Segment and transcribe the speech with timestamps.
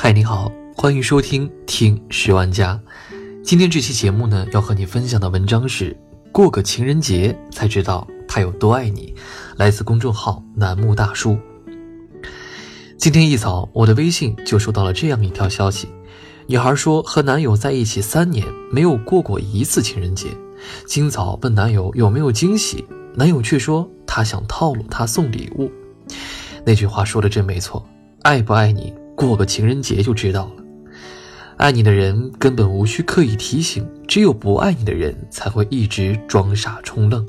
[0.00, 2.80] 嗨，你好，欢迎收听听十万加。
[3.42, 5.94] 今天这期节目呢，要和你分享的文章是：
[6.30, 9.12] 过个情人节才知道他有多爱你。
[9.56, 11.36] 来自公众号楠木大叔。
[12.96, 15.88] 今天一早，我的微信就收到了这样一条消息：
[16.46, 20.28] 女孩说和男友在一起三年，没有过过一次情人节。
[20.86, 22.86] 今早问男友有没有惊喜，
[23.16, 25.72] 男友却说他想套路她送礼物。
[26.64, 27.84] 那句话说的真没错，
[28.22, 28.94] 爱不爱你？
[29.26, 30.62] 过个情人节就知道了，
[31.56, 37.26] 爱你的人根本无需刻意提醒，只有不爱你的人才会一直装傻充愣。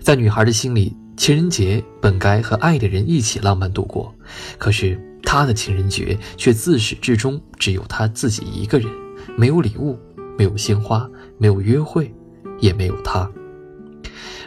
[0.00, 4.14] 在女孩的心里，情人节本该和爱的人一起浪漫度过，
[4.56, 8.88] 可是她的情人节却自始至终只有她自己一个人，
[9.36, 9.98] 没有礼物，
[10.38, 11.06] 没有鲜花，
[11.36, 12.10] 没有约会，
[12.58, 13.30] 也没有他。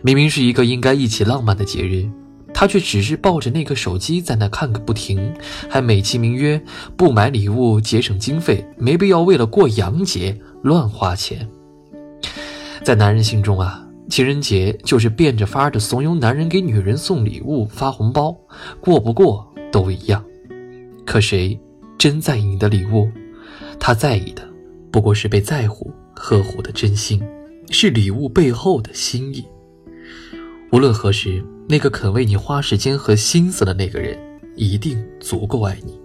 [0.01, 2.09] 明明是一个应该一起浪漫的节日。
[2.53, 5.33] 他却只是抱着那个手机在那看个不停，
[5.67, 6.61] 还美其名曰
[6.95, 11.49] 不买礼物节省经费，没必要为了过洋节乱花钱。
[12.83, 18.37] 在男人心中啊，情人节就是变着法的怂恿男人给女人送礼物发红包，
[18.79, 20.23] 过不过都一样。
[21.05, 21.59] 可谁
[21.97, 23.09] 真在意你的礼物？
[23.79, 24.47] 他在意的
[24.91, 27.21] 不过是被在乎、呵护的真心，
[27.71, 29.43] 是礼物背后的心意。
[30.71, 31.43] 无论何时。
[31.67, 34.17] 那个肯为你花时间和心思的那个人，
[34.55, 35.99] 一定足够爱你。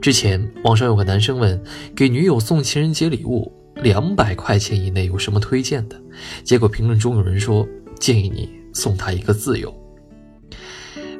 [0.00, 1.60] 之前网上有个男生问，
[1.94, 6.00] 给女友送情人节礼物，两百块钱以内有什么推荐的？
[6.44, 7.66] 结果评论中有人说，
[7.98, 9.74] 建议你送她一个自由。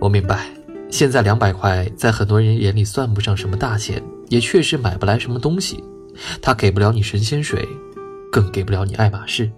[0.00, 0.50] 我明白，
[0.90, 5.82] 现在两百块在很多人眼里算不上什么大钱，也确实买不来什么东西。
[6.40, 7.66] 他给不了你神仙水，
[8.30, 9.50] 更给不了你爱马仕。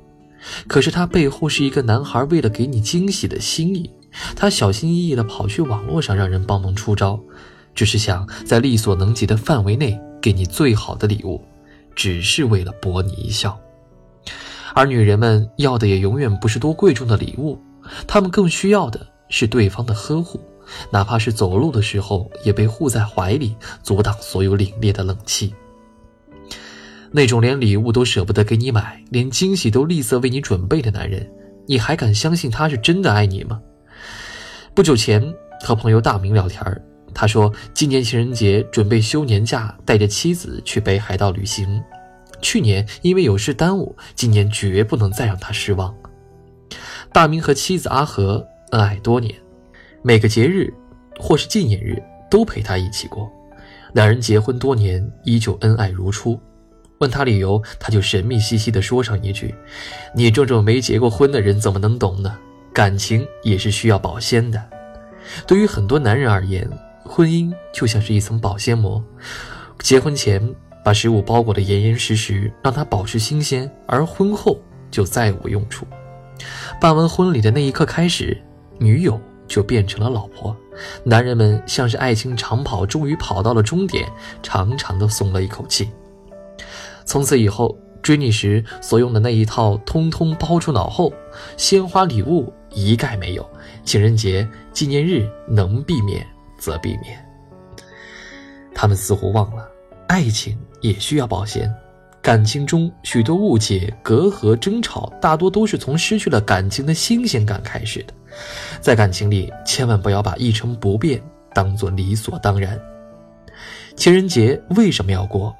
[0.66, 3.90] 可是他背后是一个男孩为了给你惊喜的心意，
[4.34, 7.20] 他小心翼翼地跑去网络上让人帮忙出招，
[7.74, 11.42] 只是想在力所能及的范围内给你最好的礼物，
[11.94, 13.58] 只是为了博你一笑。
[14.74, 17.58] 而女人们要的也永远不是多贵重的礼物，
[18.06, 20.40] 她们更需要的是对方的呵护，
[20.90, 25.54] 哪怕是走路的时候也被护在怀里，阻挡所有凛冽的冷气。
[27.12, 31.28] 那种连礼物都舍不得给你买，连惊喜都吝啬为你准备的男人，
[31.66, 33.60] 你还敢相信他是真的爱你吗？
[34.74, 36.62] 不久前和朋友大明聊天
[37.14, 41.82] 他说今年情人节准备休年假，带着妻子去北海道旅行。
[42.42, 45.94] 去年因为有事耽误，今年绝不能再让他失望。
[47.10, 49.34] 大明和妻子阿和恩爱多年，
[50.02, 50.70] 每个节日
[51.18, 51.96] 或是纪念日
[52.30, 53.32] 都陪他一起过，
[53.94, 56.38] 两人结婚多年，依旧恩爱如初。
[56.98, 59.54] 问他理由，他就神秘兮兮地说上一句
[60.14, 62.36] ：“你这种没结过婚的人怎么能懂呢？
[62.72, 64.62] 感情也是需要保鲜的。
[65.46, 66.68] 对于很多男人而言，
[67.04, 69.02] 婚姻就像是一层保鲜膜。
[69.80, 70.42] 结婚前
[70.82, 74.58] 把食物包裹得严严实实，让它保持新鲜；而婚后
[74.90, 75.86] 就再无用处。
[76.80, 78.36] 办完婚礼的那一刻开始，
[78.78, 80.56] 女友就变成了老婆。
[81.04, 84.08] 男人们像是爱情长跑终于跑到了终点，
[84.42, 85.90] 长长的松了一口气。”
[87.06, 91.12] 从此以后，追你时所用的那一套，通通抛出脑后，
[91.56, 93.48] 鲜花礼物一概没有。
[93.84, 96.26] 情人节、纪念日能避免
[96.58, 97.24] 则避免。
[98.74, 99.70] 他们似乎忘了，
[100.08, 101.72] 爱情也需要保鲜。
[102.20, 108.12] 感情中许多误解、隔阂、争吵，大多都是从失去了感情的新鲜感开始的。
[108.80, 111.22] 在感情里，千万不要把一成不变
[111.54, 112.76] 当做理所当然。
[113.94, 115.54] 情人节为什么要过？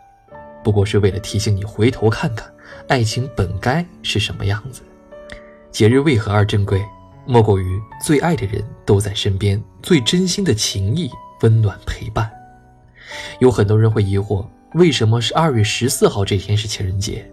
[0.66, 2.53] 不过是为了提醒你回头看看，
[2.88, 4.82] 爱情本该是什么样子。
[5.71, 6.84] 节日为何而珍贵？
[7.25, 11.09] 莫过于最爱的人都在身边，最真心的情谊
[11.43, 12.28] 温暖陪伴。
[13.38, 14.44] 有很多人会疑惑，
[14.75, 17.31] 为什么是二月十四号这天是情人节？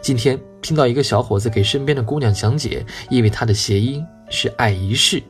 [0.00, 5.20] 今天听到一个小伙子给身边的姑娘讲解，因为它的谐音是“爱一世”，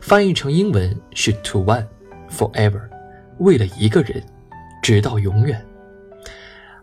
[0.00, 1.84] 翻译成英文是 “to one
[2.30, 2.80] forever”，
[3.38, 4.22] 为了一个人，
[4.80, 5.60] 直到永远。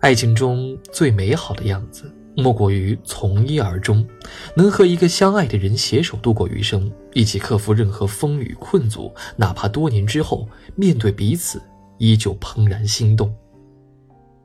[0.03, 4.05] 爱情中最美好的样子，莫过于从一而终，
[4.53, 10.45] 能和一个相爱的人携手度过余生，一起克服任何风雨困阻，哪怕多年之后
[10.75, 11.63] 面对彼此，
[11.99, 13.33] 依旧怦然心动。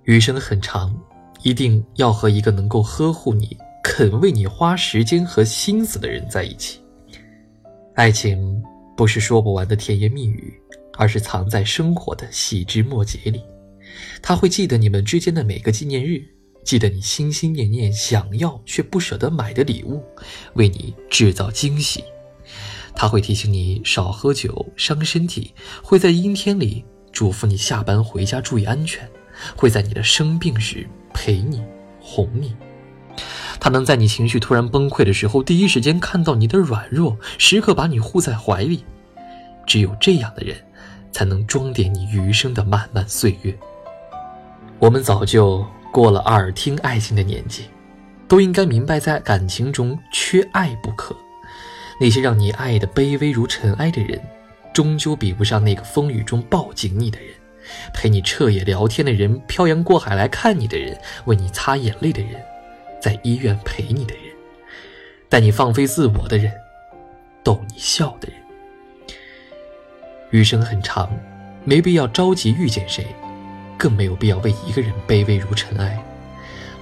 [0.05, 0.97] 余生很长，
[1.43, 6.81] 一定要和一个能够呵护你、肯为你花时间和心思的人在一起。
[7.97, 8.63] 爱情
[8.97, 10.55] 不是说不完的甜言蜜语，
[10.97, 13.43] 而是藏在生活的细枝末节里。
[14.23, 16.23] 他会记得你们之间的每个纪念日，
[16.65, 20.03] 记得你心心念念想要却不舍得买的礼物，
[20.55, 22.05] 为你制造惊喜。
[22.95, 29.09] 他会提醒你少喝酒伤身体，会在阴天里嘱咐你下班回家注意安全，
[29.57, 31.63] 会在你的生病时陪你、
[32.01, 32.57] 哄你。
[33.61, 38.85] 他能在你情绪突然崩溃的时候，第一时间看到你的软弱，时刻把你护在怀里。
[39.67, 40.57] 只有这样的人，
[41.13, 43.57] 才能装点你余生的漫漫岁月。
[44.79, 47.65] 我们早就过了耳听爱情的年纪，
[48.29, 51.17] 都应该明白，在感情中缺爱不可。
[52.01, 54.21] 那些让你爱的卑微如尘埃的人，
[54.73, 57.31] 终究比不上那个风雨中抱紧你的人，
[57.93, 62.41] 陪你彻夜聊天的人，漂洋过海来看你的人，为你擦眼泪的人。
[63.01, 64.25] 在医院陪你的人，
[65.29, 66.53] 带你放飞自我的人，
[67.43, 68.37] 逗你笑的人。
[70.31, 71.11] 余生很长，
[71.65, 73.07] 没必要着急遇见谁，
[73.79, 75.99] 更没有必要为一个人卑微如尘埃。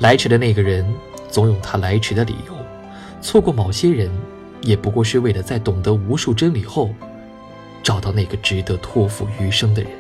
[0.01, 0.85] 来迟的那个人，
[1.29, 2.57] 总有他来迟的理由。
[3.21, 4.11] 错过某些人，
[4.63, 6.95] 也不过是为了在懂得无数真理后，
[7.83, 9.91] 找到那个值得托付余生的人。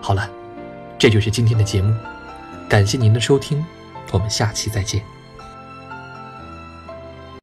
[0.00, 0.30] 好了，
[0.98, 1.94] 这就是今天的节目，
[2.68, 3.64] 感谢您的收听。
[4.12, 5.15] 我们下期再见。